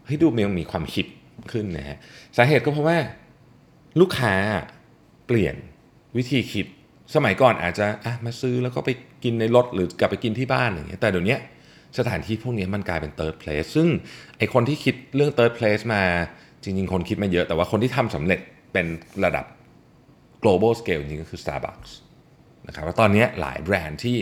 [0.06, 1.06] เฮ้ยดูมันมีความคิด
[1.52, 1.98] ขึ้นนะฮะ
[2.38, 2.98] สาเหตุก็เพราะว่า
[4.00, 4.34] ลูกค้า
[5.28, 5.56] เปลี่ยน
[6.18, 6.66] วิธีคิด
[7.16, 8.90] สมัยก่อนอาจจะอะมาซื้อแล้วก็ไป
[9.24, 11.38] กินในรถหรือกลับไปกินที่บ้านอย่างเงี้ยแต่เดี๋ยวนี้
[11.98, 13.88] สถานที่พวกนี้มันกลายเป็น third place ซึ่ง
[14.38, 16.04] ไอคนที่คิดเรื่อง third place มา
[16.64, 18.40] จริง ๆ คนคิดมาเยอะ แต่ว่าคนที่ทำสำเร็จ
[18.74, 18.86] เป็น
[19.26, 19.46] ระดับ
[20.44, 21.92] global scale จริงก็คือ Starbucks
[22.68, 24.18] นะครับแล้วตอนนี้หลายแบรนด์ที่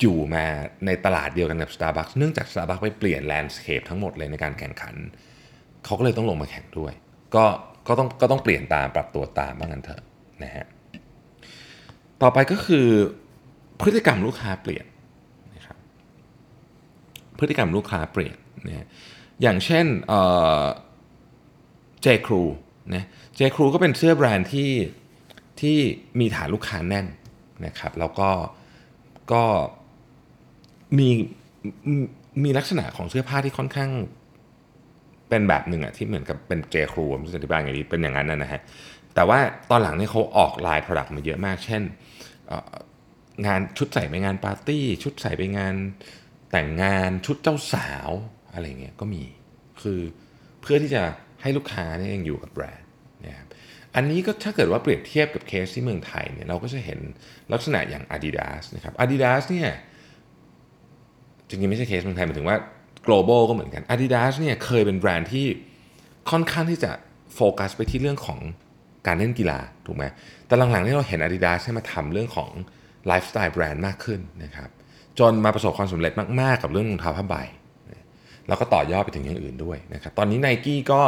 [0.00, 0.44] อยู่มา
[0.86, 4.94] ในตลาดเดียวกันกับ Starbucks เนื่องจาก Starbucks ไปเปลี่ยนแลนด์สเคปทั้งหมดเลยในการแข่งขัน
[5.84, 6.92] เขาก็เลยต้องลงมาแข่งด้วย
[7.34, 7.44] ก็
[7.88, 10.02] ก็ต้องก็ต้องเปลี่ยนตามปรับตัวตามบ้างกันเถอะ
[10.42, 10.66] นะฮะ
[12.22, 12.86] ต่อไปก็คือ
[13.80, 14.84] พฤติกรรมลูกค้าเปลี่ยน
[15.54, 15.78] นะครับ
[17.38, 18.36] พฤติกรรมลูกค้าเปลี่ยน
[18.68, 18.86] นะ
[19.42, 19.86] อย่างเช่น
[22.02, 22.42] เจครู
[22.94, 23.04] นะ
[23.36, 24.70] เจครูก็เป็นเสื้อแบรนด์ที่
[25.60, 25.78] ที่
[26.20, 27.06] มีฐานลูกค้าแน่น
[27.66, 28.30] นะครับแล้วก็
[29.32, 29.44] ก็
[30.98, 31.08] มี
[32.44, 33.90] มีลักษณะของเสื้อผ้าที่ค่อนข้าง
[35.28, 38.60] เป็นแบบหนึ่งอะที่เหมือนกับเป็นเจครูผมจะอธิบายอย่างนี้เป็นอย่างนั้นนะฮะ
[39.14, 39.38] แต่ว่า
[39.70, 41.82] ตอนหลังนี่เขาออก line product มาเยอะมาก เช่น
[43.46, 45.74] งานชุดใส่ไปงานปาร์ตี้ ชุดใส่ไปงาน
[46.50, 48.10] แต่งงานชุดเจ้าสาว
[48.52, 49.22] อะไรเงี้ยก็มี
[49.82, 50.00] คือ
[50.60, 51.02] เพื่อที่จะ
[51.42, 52.88] ให้ลูกค้าเนี่ยยังอยู่กับแบรนด์
[53.26, 53.46] นะครับ
[53.94, 57.00] อันนี้ก็ถ้าเกิดว่าเปรียบเทียบกับเคสที่เมืองไทยเนี่ยเราก็จะเห็น
[57.52, 59.70] ลักษณะอย่าง Adidas นะครับ Adidas เนี่ย
[61.50, 62.56] จริงๆไม่ใช่เคสเมืองไทยหมายถึงว่า
[63.06, 65.46] global ก็เหมือนกัน Adidas เนี่ยเคยเป็นแบรนด์ที่
[66.30, 66.90] ค่อนข้างที่จะ
[67.34, 68.38] โฟกัสไปที่เรื่องของ
[69.06, 70.04] การเล่นกีฬาถูกไหม
[70.46, 72.50] แต่หลังๆนี่เราเห็น Adidas หันมาทำเรื่องของ
[73.06, 74.70] ไลฟ์สไตล์แบรนด์มากขึ้นนะครับ
[75.18, 77.36] จนมาประสบความสำเร็จมากๆ กับเรื่องรองเท้าผ้าใบ
[78.48, 81.02] แล้วก็ต่อยอดไปถึงอย่างอื่นด้วยนะครับตอนนี้ n i กี้ก็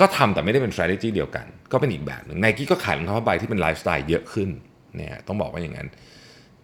[0.00, 4.48] ก็ทำแต่ไม่ได้เป็น strategy เดียวกัน ก็เป็นอีกแบบหนึ่งไนกี้ก็ขายรองเท้าผ้าใบที่เป็นไลฟ์สไตล์เยอะขึ้น
[4.96, 5.88] เนี่ยต้องบอกว่าอย่างนั้น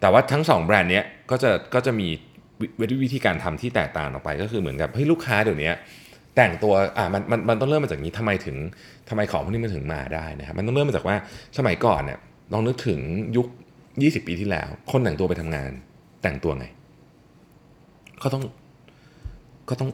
[0.03, 2.09] แต่ว่าทั้ง 2 แบรนด์เนี้ยก็จะก็จะมี
[3.05, 5.71] วิธีการทำที่แตกต่างออกไป ก็คือเหมือนกับเฮ้ยลูกค้าเดี๋ยวนี้
[6.37, 8.57] แต่งตัวอ่ามันมันมันต้องเริ่มมาจากนี้ทำไมถึง
[9.09, 11.17] ทำไมของพวกนี้มันถึงมาได้นะครับมันต้องเริ่มมาจากว่า
[11.59, 12.19] สมัยก่อนเนี่ย
[12.53, 13.01] ลองนึกถึง
[13.37, 13.47] ยุค
[13.91, 15.71] 20 ปีที่แล้ว คนแต่งตัวไปทำงาน
[16.23, 16.67] แต่งตัวไง
[18.23, 18.43] ก็ต้อง
[19.69, 19.91] ก็ต้อง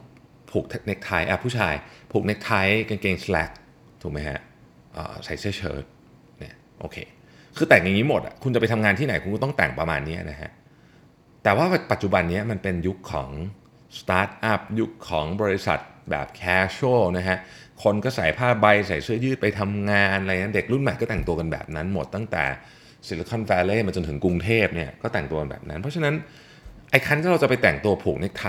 [0.51, 1.73] ผูกเน็คไทอะผู้ชาย
[2.11, 2.51] ผูกเน็คไท
[2.89, 3.49] กางเกงสแลก
[4.01, 4.39] ถูกไหมฮะ
[5.25, 5.83] ใส่เสื้อเชิ้ต
[6.39, 6.97] เนี่ยโอเค
[7.59, 10.51] คือแต่งอย่างนี้หมดอะคุณจะไปทำงานที่ไหนคุณก็ต้องแต่งประมาณนี้นะฮะ
[11.43, 13.29] แต่ว่าปัจจุบันนี้มันเป็นยุคของ
[13.99, 17.37] สตาร์ทอัพยุคของบริษัทแบบ casual นะฮะ
[17.83, 22.43] คนก็ใส่ผ้าใบใส่เสื้อยืดไปทำงานอะไรนะเด็กรุ่นใหม่ก็แต่งตัวกันแบบนั้นหมดตั้งแต่
[23.07, 26.13] Silicon Valley มาจนถึงกรุงเทพเนี่ยก็แต่งตัวแบบนั้น เพราะฉะนั้น
[26.91, 28.45] ไอ้ครั้นที่เราจะไปแต่งตัวผูกเนคไท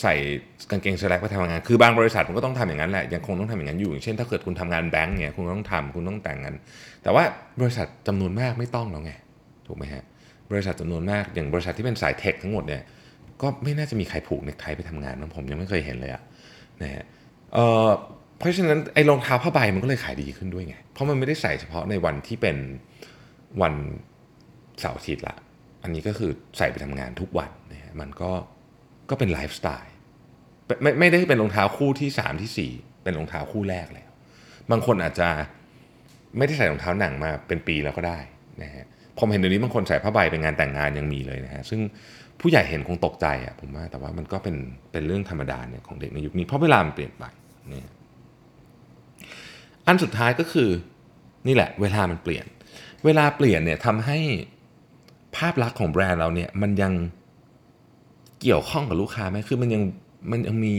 [0.00, 0.14] ใส่
[0.70, 6.54] กางเกงสแลกไปทำงาน คือบางบริษัทมันก็ต้องทำอย่างนั้นแหละ ยังคงต้องทำอย่างนั้นอยู่ อย่างเช่นถ้าเกิดคุณทำงานแบงก์เนี่ยคุณต้องทำคุณต้องแต่งกัน
[7.02, 7.24] แต่ว่า
[7.60, 9.12] บริษัทจำนวนมากไม่ต้องแล้วไง
[9.66, 10.02] ถูกไหมฮะ
[10.50, 12.82] บริษัทจำนวนมาก อย่างบริษัทที่เป็นสายเทคทั้งหมดเนี่ย
[13.42, 16.22] ก็ไม่น่าจะมีใครผูกเนคไทไปทำงานนะผมยังไม่เคยเห็นเลยอะ
[16.82, 17.04] นะฮะ
[17.52, 22.56] เเพราะฉะนั้นไอ้รองเท้าผ้าใบมันก็เลยขายดีขึ้นด้วยไง เพราะมันไม่ได้ใส่เฉพาะในวันที่เป็น
[23.62, 23.74] วัน
[24.80, 25.36] เสาร์อาทิตย์ละ
[25.82, 28.30] อันนี้ก็คือใส่ไปทำงานทุกวันนะฮะ มันก็
[29.10, 29.92] ก็เป็นไลฟ์สไตล์
[30.82, 34.10] ไม่ไม่ได้เป็นรองเท้าคู่ที่ 3 ที่ 4 เป็นรองเท้าคู่แรกแล้ว
[34.70, 35.28] บางคนอาจจะ
[36.38, 38.18] ไม่ได้ใส่รองเท้าหนังมาเป็นปีแล้วก็ได้
[38.62, 38.86] นะฮะ
[39.18, 41.80] ผมเห็นเดี๋ยวนี้บางคนใส่ผ้าใบไปงานแต่งงานยังมีเลยนะฮะซึ่ง
[42.40, 44.56] ผู้ใหญ่เห็นคงตกใจอะผมว่าแต่ว่ามันก็เป็น
[44.92, 47.24] เป็นเรื่องธรรมดาเนี่ยของเด็กในยุคนี้เพราะเวลามันเปลี่ยนไป
[47.68, 47.90] เนี่ย
[49.86, 50.70] อันสุดท้ายก็คือ
[51.46, 52.46] นี่แหละ เวลามันเปลี่ยน
[53.04, 54.18] เวลาเปลี่ยนเนี่ยทำให้
[55.36, 56.92] ภาพลักษณ์ของแบรนด์เราเนี่ยมันยัง
[58.42, 59.82] เกี่ยวข้องกับลูกค้าไหมคือมันยัง
[60.30, 60.76] มันยังมี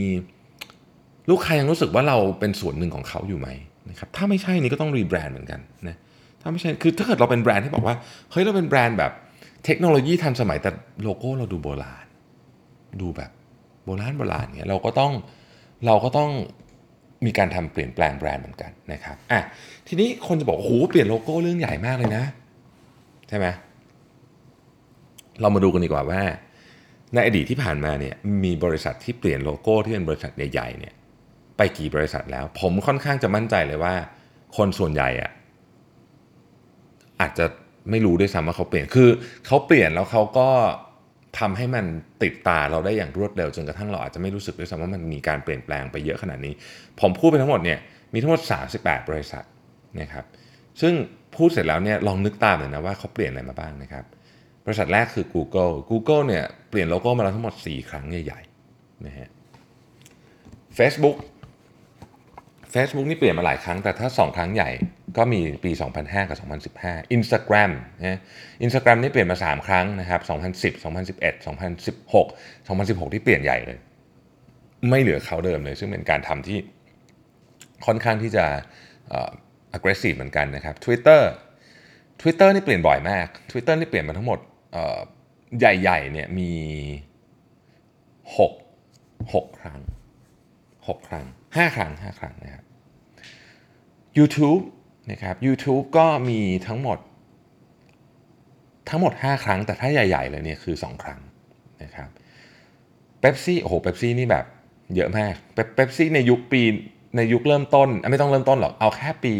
[1.30, 3.48] ลูกค้ายังรู้สึกว่าเราเป็นส่วนหนึ่งของเขาอยู่ไหม
[3.90, 5.96] นะครับถ้าไม่ใช่นี่ก็ต้อง rebrand เหมือนกันนะ
[6.40, 7.96] ถ้าไม่ใช่คือถ้าเกิดเราเป็นแบรนด์ที่บอกว่า
[8.30, 9.12] เฮ้ยเราเป็นแบรนด์แบบ
[9.64, 10.70] เทคโนโลยีทันสมัยแต่
[11.02, 12.06] โลโก้เราดูโบราณ
[13.00, 13.30] ดูแบบ
[13.84, 15.12] โบราณโบราณเนี่ยเราก็ต้อง
[15.86, 16.30] เราก็ต้อง
[17.26, 19.40] มีการทำเปลี่ยนแปลงแบรนด์เหมือนกันนะครับอะ
[19.88, 22.24] ทีนี้คนจะบอกโอ้โหเปลี่ยนโลโก้เรื่องใหญ่มากเลยนะ
[23.28, 23.46] ใช่ไหม
[25.40, 26.22] เรามาดูกันดีกว่าว่า
[27.14, 30.94] ในอดีตที่ผ่านมาเนี่ยมีบริษัทที่เปลี่ยนโลโก้ที่เป็นบริษัทใหญ่ๆเนี่ย
[31.56, 33.94] ไปกี่บริษัทแล้ว ผมค่อนข้างจะมั่นใจเลยว่า
[34.56, 35.30] คนส่วนใหญ่อะ
[37.20, 37.46] อาจจะ
[37.90, 39.08] ไม่รู้ด้วยซ้ำว่าเขาเปลี่ยนคือ
[39.46, 40.48] เขาเปลี่ยนแล้วเขาก็
[41.38, 41.84] ทำให้มัน
[42.22, 46.54] ติดตาเราได้อย่างรวดเร็วจนกระทั่งเราอาจจะไม่รู้สึกด้วยซ้ำว่ามันมีการเปลี่ยนแปลงไปเยอะขนาดนี้
[47.00, 47.78] ผมพูดไปทั้งหมดเนี่ย
[48.12, 48.40] มีทั้งหมด
[48.76, 49.44] 38 บริษัท
[50.00, 50.24] นะครับ
[50.80, 50.94] ซึ่ง
[51.34, 54.04] พูดเสร็จแล้วเนี่ยลองนึกตามเลยนะว่าเขาเปลี่ยนอะไรมาบ้างนะครับ
[54.64, 59.28] บริษัทแรกคือ Google Google เนี่ยเปลี่ยนโลโก้มาแล้วทั้งหมด 4 ครั้งใหญ่ๆนะฮะ
[60.78, 61.16] Facebook
[62.74, 64.70] Facebook นี่เปลี่ยนมาหลายครั้งแต่ถ้า 2 ครั้งใหญ่
[65.16, 66.38] ก็มีปี 2005 กับ
[66.82, 68.18] 2015 Instagram นะ
[68.64, 73.78] Instagram นี่เปลี่ยนมา 3 ครั้งนะครับ 2010 2011 2016 2016 ที่เปลี่ยนใหญ่เลย
[74.90, 76.58] ไม่เหลือเขาเดิมเลย ซึ่งเป็นการทำที่
[77.86, 78.44] ค่อนข้างที่จะ
[79.76, 81.22] aggressive เหมือนกันนะครับ Twitter
[82.20, 84.38] Twitter นี่เปลี่ยนบ่อยมาก Twitter นี่เปลี่ยนมาทั้งหมด
[85.58, 86.52] ใหญ่ๆเนี่ยมี
[88.38, 89.80] 6 6 ครั้ง
[90.58, 92.64] 6 ครั้ง 5 ครั้ง 5 ครั้งนะครับ
[94.18, 94.62] YouTube
[95.10, 96.98] นะครับ YouTube ก็มีทั้งหมด
[98.88, 101.20] ทั้งหมด 5 ครั้ง แต่ถ้าใหญ่ ๆ เลยเนี่ยคือ 2 ครั้ง
[101.82, 102.08] นะครับ
[103.20, 104.44] เบปซี่โอ้โหเบปซี่นี่แบบ
[104.94, 105.34] เยอะมาก
[105.74, 106.62] เบปซี่ในยุคปี
[107.16, 109.34] ในยุคเริ่มต้น ไม่ต้องเริ่มต้นหรอก เอาแค่ปี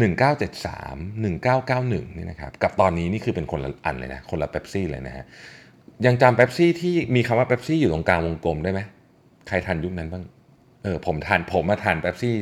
[0.00, 5.24] 1973 1991นี่นะครับกับตอนนี้นี่คือเป็นคนละอันเลยนะคนละเบปซี่เลยนะฮะ
[6.06, 8.80] ยังจำเบปซี่ที่มีคำว่าเบปซี่อยู่ตรงกลางวงกลมได้ไหม
[9.48, 10.24] ใครทันยุคนั้นบ้าง
[10.82, 12.34] เออผมทันผมมาทันเบปซี่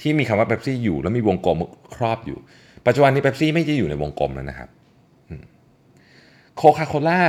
[0.00, 1.58] ที่มีคำว่าเบปซี่อยู่แล้วมีวงกลม
[1.94, 2.38] ครอบอยู่
[2.86, 4.68] ปัจจุบันนี้เบปซี่ไม่ได้อยู่ในวงกลมแล้วนะครับ
[6.56, 7.20] Coca-Cola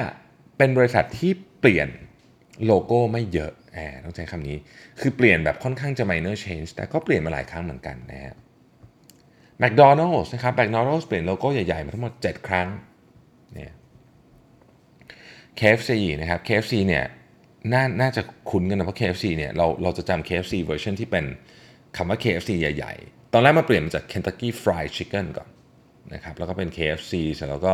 [0.57, 1.87] เป็นบริษัทที่เปลี่ยน
[2.65, 4.57] โลโก้ไม่เยอะแอบต้องใช้คำนี้
[4.99, 8.35] คือเปลี่ยนแบบค่อนข้างจะ minor change แต่ก็เปลี่ยนมาหลายครั้งเหมือนกันนะ
[9.57, 12.67] ฮะ McDonald's นะครับ McDonald's เปลี่ยนโลโก้ใหญ่ ๆ มาทั้งหมด 7 ครั้ง
[13.53, 13.73] เนี่ย
[15.59, 15.91] KFC
[16.21, 17.03] นะครับ KFC เนี่ย
[17.73, 21.25] น่าน่าจะคุ้นกันนะเพราะ KFC เนี่ยเราเราจะจำ KFC เวอร์ชันที่เป็น
[21.97, 25.49] คำว่า KFC ใหญ่ ๆ ตอนแรกมาเปลี่ยนมาจาก Kentucky Fried Chicken ก่อน
[26.13, 27.73] นะครับแล้วก็เป็น KFC เสร็จแล้วก็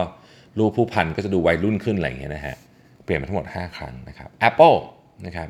[0.59, 2.55] รูปผู้พันก็จะดูวัยรุ่นขึ้นอะไรอย่างเงี้ยนะฮะ
[3.03, 4.77] เปลี่ยนมาทั้งหมด 5 ครั้งนะครับ Apple
[5.25, 5.49] นะครับ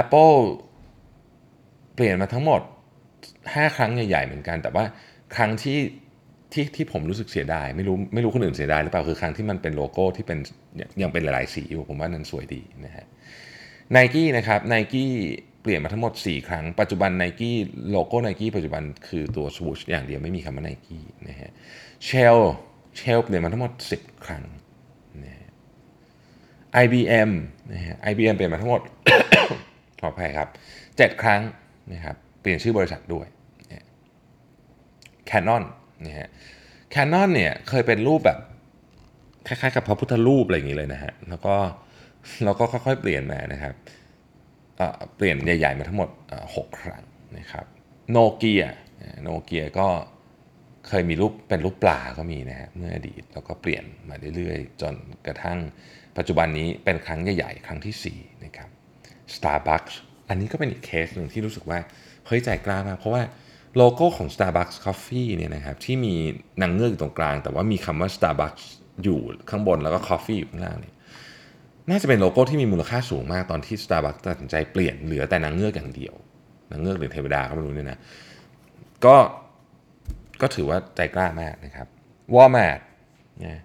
[0.00, 0.34] Apple
[1.94, 2.60] เปลี่ยนมาทั้งหมด
[3.18, 4.84] 5 ครั้งใหญ่ ๆ เหมือนกัน แต่ว่า
[5.36, 5.78] ครั้งที่
[6.52, 10.38] ที่ที่ผมรู้สึกเสียดายไม่รู้ไม่รู้คนอื่นเสียดายหรือเปล่าคือครั้งที่มันเป็นโลโก้ที่เป็น
[11.02, 13.06] ยังเป็นหลายๆสีอยู่ผมว่านั้นสวยดีนะฮะ
[13.92, 15.10] ไนกี้นะครับไนกี้
[15.62, 17.56] เปลี่ยนมาทั้งหมด 4 ครั้ง ปัจจุบันไนกี้
[17.90, 21.50] โลโก้ไนกี้ปัจจุบันคือตัวสวูชอย่างเดียวไม่มีคำว่าไนกี้นะฮะ
[22.04, 22.36] เชล
[22.96, 24.44] เชลเปลี่ยนมาทั้งหมด 10 ครั้ง
[25.24, 25.48] นะฮะ
[26.82, 27.30] IBM
[27.72, 28.82] นะฮะ IBM เปลี่ยนมาทั้งหมด
[30.00, 30.48] ขออภัยครับ
[30.84, 31.40] 7 ครั้ง
[31.92, 33.26] นะครับเปลี่ยนชื่อบริษัทด้วย
[35.32, 35.62] Canon
[36.06, 36.28] นะฮะ
[36.94, 38.38] Canon เนี่ยเคยเป็นรูปแบบ
[39.46, 41.54] คล้ายๆกับพระพุทธรูปอะไรอย่างนี้เลยนะฮะ แล้วก็
[42.44, 43.74] เราก็ค่อยๆเปลี่ยนมานะครับ
[45.16, 46.08] เปลี่ยนใหญ่ๆมาทั้งหมด
[46.46, 47.02] 6 ครั้ง
[47.38, 47.66] นะครับ
[48.10, 48.64] โนเกีย
[49.22, 49.88] โนเกียก็
[50.88, 54.94] เคยมีรูปเป็นรูปปลาก็มีนะฮะเมื่ออดีตแล้วก็เปลี่ยนมาเรื่อยๆ จน
[55.26, 55.58] กระทั่ง
[56.16, 58.68] ปัจจุบันนี้เป็นครั้งใหญ่ๆ ครั้งที่4นะครับ
[59.34, 59.94] Starbucks
[60.28, 61.78] อันนี้ก็เป็นอีกเคสหนึ่งที่รู้สึกว่า
[62.26, 63.22] เฮ้ยใจกล้ามากเพราะว่า
[63.76, 66.14] โลโก้ของ Starbucks Coffee เนี่ยนะครับที่มี
[66.62, 68.64] นางเงือกอยู่ตรงกลาง แต่ว่ามีคำว่า Starbucks
[69.04, 69.18] อยู่
[69.50, 70.94] ข้างบนแล้วก็ Coffee อยู่ข้างล่างเนี่ย
[71.90, 76.14] น่าจะเป็นโลโก้ที่มีมูลค่าสูงมากตอนที่ Starbucks ตัดสินใจเปลี่ยนเหลือแต่นางเงือกอย่างเดียว
[76.70, 77.98] นางเงือกหรือเทวดาก็ไม่รู้เนี่ยนะ
[79.04, 79.16] ก็
[80.40, 81.86] ก็ถือว่าใจกล้ามากนะครับ
[82.34, 82.80] Walmart
[83.38, 83.58] เนี่ย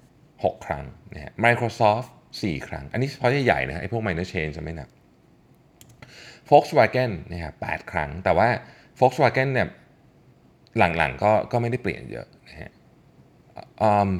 [0.43, 2.09] หกครั้งนะฮะ Microsoft
[2.41, 4.89] 4 ครั้ง อันนี้เฉพาะใหญ่ๆนะไอ้พวก minor change จะไม่นับ
[6.49, 8.49] Volkswagen นะครับ8ครั้ง แต่ว่า
[8.99, 9.67] Volkswagen เนี่ย
[10.77, 12.71] หลังๆก็ก็ไม่ได้เปลี่ยนเยอะนะฮะ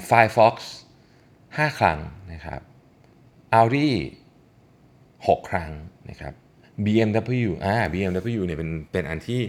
[0.10, 0.56] Firefox
[1.17, 2.00] 5 ครั้ง
[2.34, 2.62] นะครับ
[3.60, 3.89] Audi
[4.78, 5.72] 6 ครั้ง
[6.10, 6.34] นะครับ
[6.86, 9.41] BMW อ่า BMW เนี่ยเป็นเป็นอันที่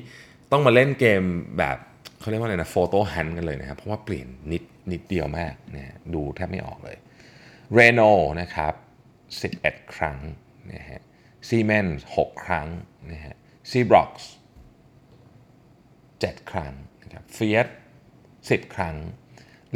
[0.53, 1.23] ต้องมาเล่นเกม
[1.59, 1.77] แบบ
[2.21, 6.97] เขาเรียกว่าอะไรนะโฟโต้ฮันกันเลยนะครับ เพราะว่าเปลี่ยนนิดนิดเดียวมากนะดูแทบไม่ออกเลย
[7.79, 8.75] Renault นะครับ
[9.53, 10.19] 11 ครั้ง
[10.73, 11.01] นะฮะ
[11.49, 12.69] Siemens 6 ครั้ง
[13.13, 13.35] นะฮะ
[13.71, 14.11] Xerox
[15.79, 16.75] 7 ครั้ง
[17.09, 17.69] นะครับ Fiat
[18.21, 18.97] 10ครั้ง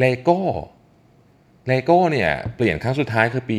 [0.02, 0.40] Lego
[1.68, 3.56] เลโก้เนี่ยเปลี่ยนครั้งสุดท้ายคือปี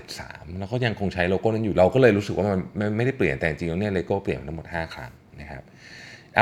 [0.00, 2.46] 1973 แล้วก็ยังคงใช้โลโก้นั้นอยู่เราก็เลยรู้สึกว่า
[2.80, 5.62] มันไม่ได้เปลี่ยนแต่จริงๆแล้วเนี่ยเลโก้เปลี่ยนทั้งหมด 5 ครั้งนะครับ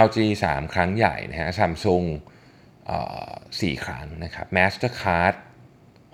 [0.06, 2.06] LG 3 ครั้งใหญ่นะฮะ Samsung
[2.86, 5.34] เอ่ครั้งนะครับ Mastercard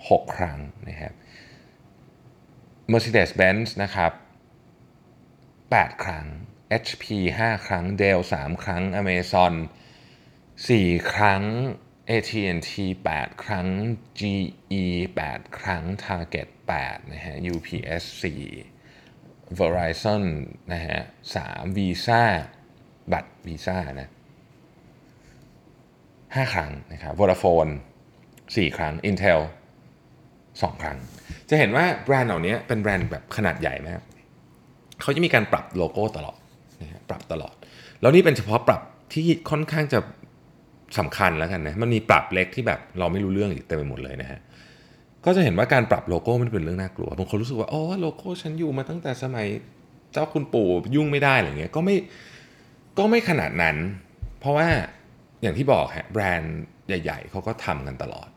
[0.09, 1.13] 6 ครั้งนะครับ
[2.91, 4.11] Mercedes-Benz นะครับ
[5.31, 6.25] 8 ครั้ง
[6.83, 7.05] HP
[7.39, 9.53] 5 ครั้ง Dell 3 ครั้ง Amazon
[10.69, 11.43] 4 ครั้ง
[12.09, 12.71] AT&T
[13.11, 13.67] 8 ครั้ง
[14.19, 14.85] GE
[15.25, 16.47] 8 ครั้ง Target
[16.79, 18.03] 8นะฮะ UPS
[18.71, 20.23] 4 Verizon
[20.73, 20.99] นะฮะ
[21.35, 22.23] 3 Visa
[23.11, 24.09] บัตร Visa นะ
[26.35, 27.71] 5ครั้งนะครับ Vodafone
[28.23, 29.41] 4 ครั้ง Intel
[30.11, 30.97] 2 ครั้ง
[31.49, 34.01] จะเห็นว่าแบรนด์เหล่านี้เป็นแบรนด์แบบขนาดใหญ่มาก
[35.01, 36.39] เขาจะมีการปรับโลโก้ตลอด
[36.81, 37.55] นะฮะปรับตลอด
[38.01, 38.81] แล้วนี่เป็นเฉพาะปรับ
[39.13, 39.99] ที่ค่อนข้างจะ
[40.99, 44.39] สำคัญแล้วกันนะมันมีปรับเล็กที่แบบเราไม่รู้เรื่องอีกเต็มไปหมดเลยนะฮะ
[45.25, 49.47] ก็จะเห็นว่าการปรับโลโก้มันเป็นเรื่องน่ากลัวบางคนรู้สึกว่าโอ้โลโก้ฉันอยู่มาตั้งแต่สมัย
[50.13, 51.95] เจ้าคุณปู่ยุ่งไม่ได้อะไรเงี้ยก็ไม่
[52.97, 53.75] ก็ไม่ขนาดนั้น
[54.39, 54.67] เพราะว่า
[55.41, 58.29] อย่างที่บอกฮะแบรนด์ใหญ่ ๆเขาก็ทำกันตลอด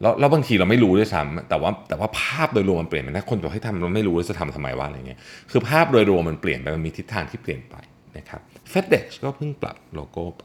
[0.00, 5.18] แล้วแล้วบางทีเราไม่รู้ด้วยซ้ำแต่ว่าแต่ว่าภาพโดยรวมมันเปลี่ยนไปนะคนบอกให้ทำเราไม่รู้จะทำทำไมว่าอะไรเงี้ย
[5.50, 7.76] คือภาพโดยรวมมันเปลี่ยนไปมันมีทิศทางที่เปลี่ยนไป
[8.16, 8.40] นะครับ
[8.72, 10.44] FedEx ก็เพิ่งปรับโลโก้ไป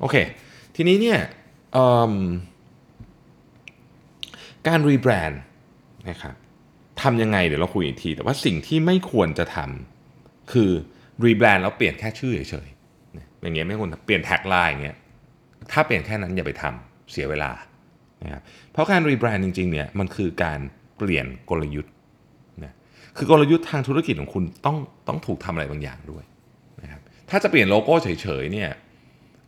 [0.00, 0.16] โอเค
[0.76, 1.18] ทีนี้เนี่ย
[4.66, 5.40] การรีแบรนด์
[6.10, 6.34] นะครับ
[7.02, 10.70] ทำยังไงเดี๋ยวเราคุยอีกที แต่ว่าสิ่งที่ไม่ควรจะทำคือ
[11.24, 14.96] rebrand แล้วเปลี่ยนแค่ชื่อเฉยๆอย่างเงี้ยไม่ควรเปลี่ยน tagline อย่างเงี้ย
[15.72, 17.50] ถ้าเปลี่ยนแค่นั้นอย่าไปทำเสียเวลา
[18.24, 20.60] นะครับเพราะการ rebrand จริงๆเนี่ยมันคือการ
[20.98, 21.92] เปลี่ยนกลยุทธ์
[22.64, 22.74] นะ
[23.16, 24.76] คือกลยุทธ์ทางธุรกิจของคุณต้อง
[25.08, 26.24] ต้องถูกทำอะไรบางอย่างด้วย
[26.82, 28.08] นะครับถ้าจะเปลี่ยนโลโก้เฉ
[28.42, 28.70] ยๆเนี่ย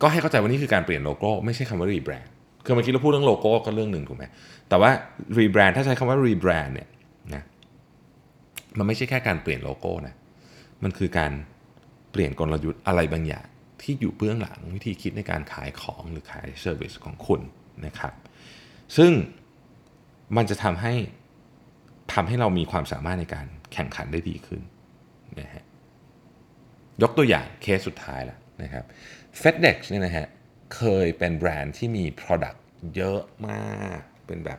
[0.03, 2.33] ก็ให้เข้าใจว่านี่คือการเปลี่ยนโลโก้ไม่ใช่คำว่า rebrand
[2.65, 4.25] คือเมื่อกี้เราพูดเรื่องโลโก้ก็เรื่องหนึ่งถูกไหม
[4.69, 4.91] แต่ว่า
[5.39, 6.89] rebrand ถ้าใช้คำว่า rebrand เนี่ย
[7.35, 7.43] นะ
[8.79, 10.15] มันไม่ใช่แค่การเปลี่ยนโลโก้นะ
[10.83, 11.33] มันคือการ
[12.13, 13.47] เปลี่ยนกลยุทธ์อะไรบางอย่าง
[13.83, 17.41] ที่อยู่เบื้องหลังวิธีคิดในการขายของหรือขายเซอร์วิสของคุณ
[17.87, 18.13] นะครับ
[18.97, 19.13] ซึ่ง
[20.37, 20.95] มันจะทำให้
[22.13, 24.61] ทำให้เรามีความสามารถในการแข่งขันได้ดีขึ้น
[25.41, 25.65] นะฮะ
[27.03, 28.85] ยกตัวอย่างเคสสุดท้ายล้ว นะครับ
[29.41, 30.27] FedEx เนี่ยนะฮะ
[30.77, 32.59] เคยเป็นแบรนด์ที่มี Product
[32.97, 34.59] เยอะมากเป็นแบบ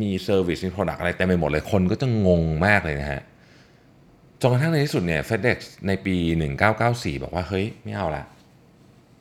[0.00, 3.22] มี service มี Product อะไรเต็มไปหมดเลยคนก็จะงงมากเลยนะฮะ
[4.40, 6.16] จนกระทั่งในที่สุดเนี่ย FedEx ในปี
[6.68, 8.24] 1994 บอกว่า เฮ้ย ไม่เอาละ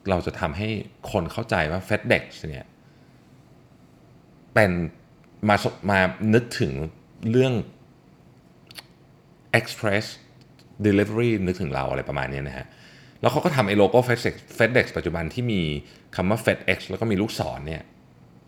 [0.10, 0.70] เราจะทำให้
[1.12, 2.66] คนเข้าใจว่า FedEx เนี่ย
[4.54, 4.72] เป็น
[5.50, 5.56] มา
[5.90, 6.00] มา
[6.34, 6.74] นึกถึง
[7.32, 7.54] เรื่อง
[9.60, 10.06] Express
[10.86, 12.66] Delivery นึกถึงเราอะไรประมาณนี้นะฮะ
[13.22, 15.62] แล้วเขาก็ทำไอ้โลโก้ FedEx FedEx ปัจจุบันที่มี
[16.16, 17.82] คำว่า FedEx แล้วก็มีลูกศรเนี่ย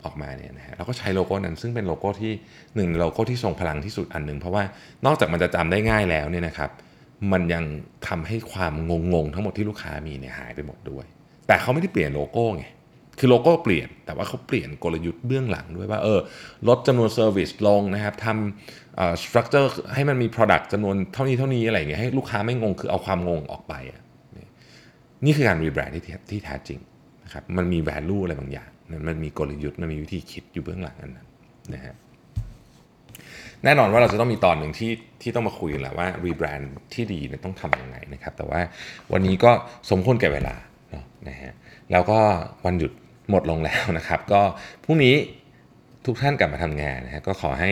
[0.06, 2.34] ออกมาเนี่ยนะฮะแล้วก็ใช้โลโก้นั้นซึ่งเป็นโลโก้ที่
[2.76, 4.64] หนึ่งโลโก้ที่ทรงพลังที่สุดอันหนึ่งเพราะว่า
[5.06, 6.70] นอกจากมันจะจำได้ง่ายแล้วเนี่ยนะครับ
[7.32, 7.64] มันยัง
[8.08, 8.74] ทำให้ความ
[9.14, 11.06] งงๆทั้งหมดที่ลูกค้ามีเนี่ยหายไปหมดด้วย
[11.48, 12.66] แต่เขาไม่ได้เปลี่ยนโลโก้ไง
[13.20, 16.20] คือโลโก้เปลี่ยนแต่ว่าเขาเปลี่ยนกลยุทธ์เบื้องหลังด้วยว่าเออ
[16.68, 24.02] ลดจำนวน service ลงนะครับทำ structure ให้มันมี Product จำนวนเท่านี้เท่านี้อะไรเงี้ยให้ลูกค้าไม่งงคือเอาความงงออกไปอะ
[25.26, 26.80] นี่คือการรีแบรนด์ที่ที่แท้จริง
[27.24, 28.70] นะครับมันมี value อะไรบางอย่าง
[29.08, 31.14] มันมีกลยุทธ์มันมีวิธีคิดอยู่เบื้องหลังนั้น
[31.74, 31.96] นะฮะ
[33.64, 38.62] แน่นอนว่าเราจะต้องมีตอนหนึ่งที่ที่ต้องมาคุยกันแหละว่ารีแบรนด์ที่ดีเนี่ยต้องทำยังไงนะครับ แต่ว่า
[39.14, 39.52] วันนี้ก็
[39.90, 40.56] สมควรแก่เวลา
[40.92, 41.52] เนาะนะฮะ
[41.92, 42.20] แล้วก็
[42.66, 42.92] วันหยุด
[43.30, 44.42] หมดลงแล้วนะครับ ก็
[44.84, 45.16] พรุ่งนี้
[46.06, 47.72] ทุกท่านกลับมาทำงานนะฮะก็ขอให้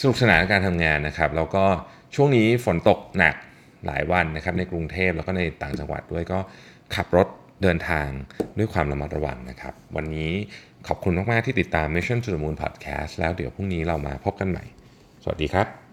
[0.00, 1.64] สนุกสนานการทำงานนะครับ แล้วก็
[2.14, 3.34] ช่วงนี้ฝนตกหนัก
[3.86, 6.38] หลายวันนะครับในกรุงเทพแล้วก็ในต่างจังหวัดด้วยก็
[6.94, 7.28] ขับรถ
[7.62, 8.08] เดินทาง
[8.58, 10.30] ด้วยความระมัดระวังนะครับ วันนี้
[10.88, 14.64] ขอบคุณมาก ๆ ที่ติดตาม Mission to the Moon Podcast แล้วเดี๋ยวพรุ่งนี้เรามาพบกันใหม่
[15.22, 15.89] สวัสดีครับ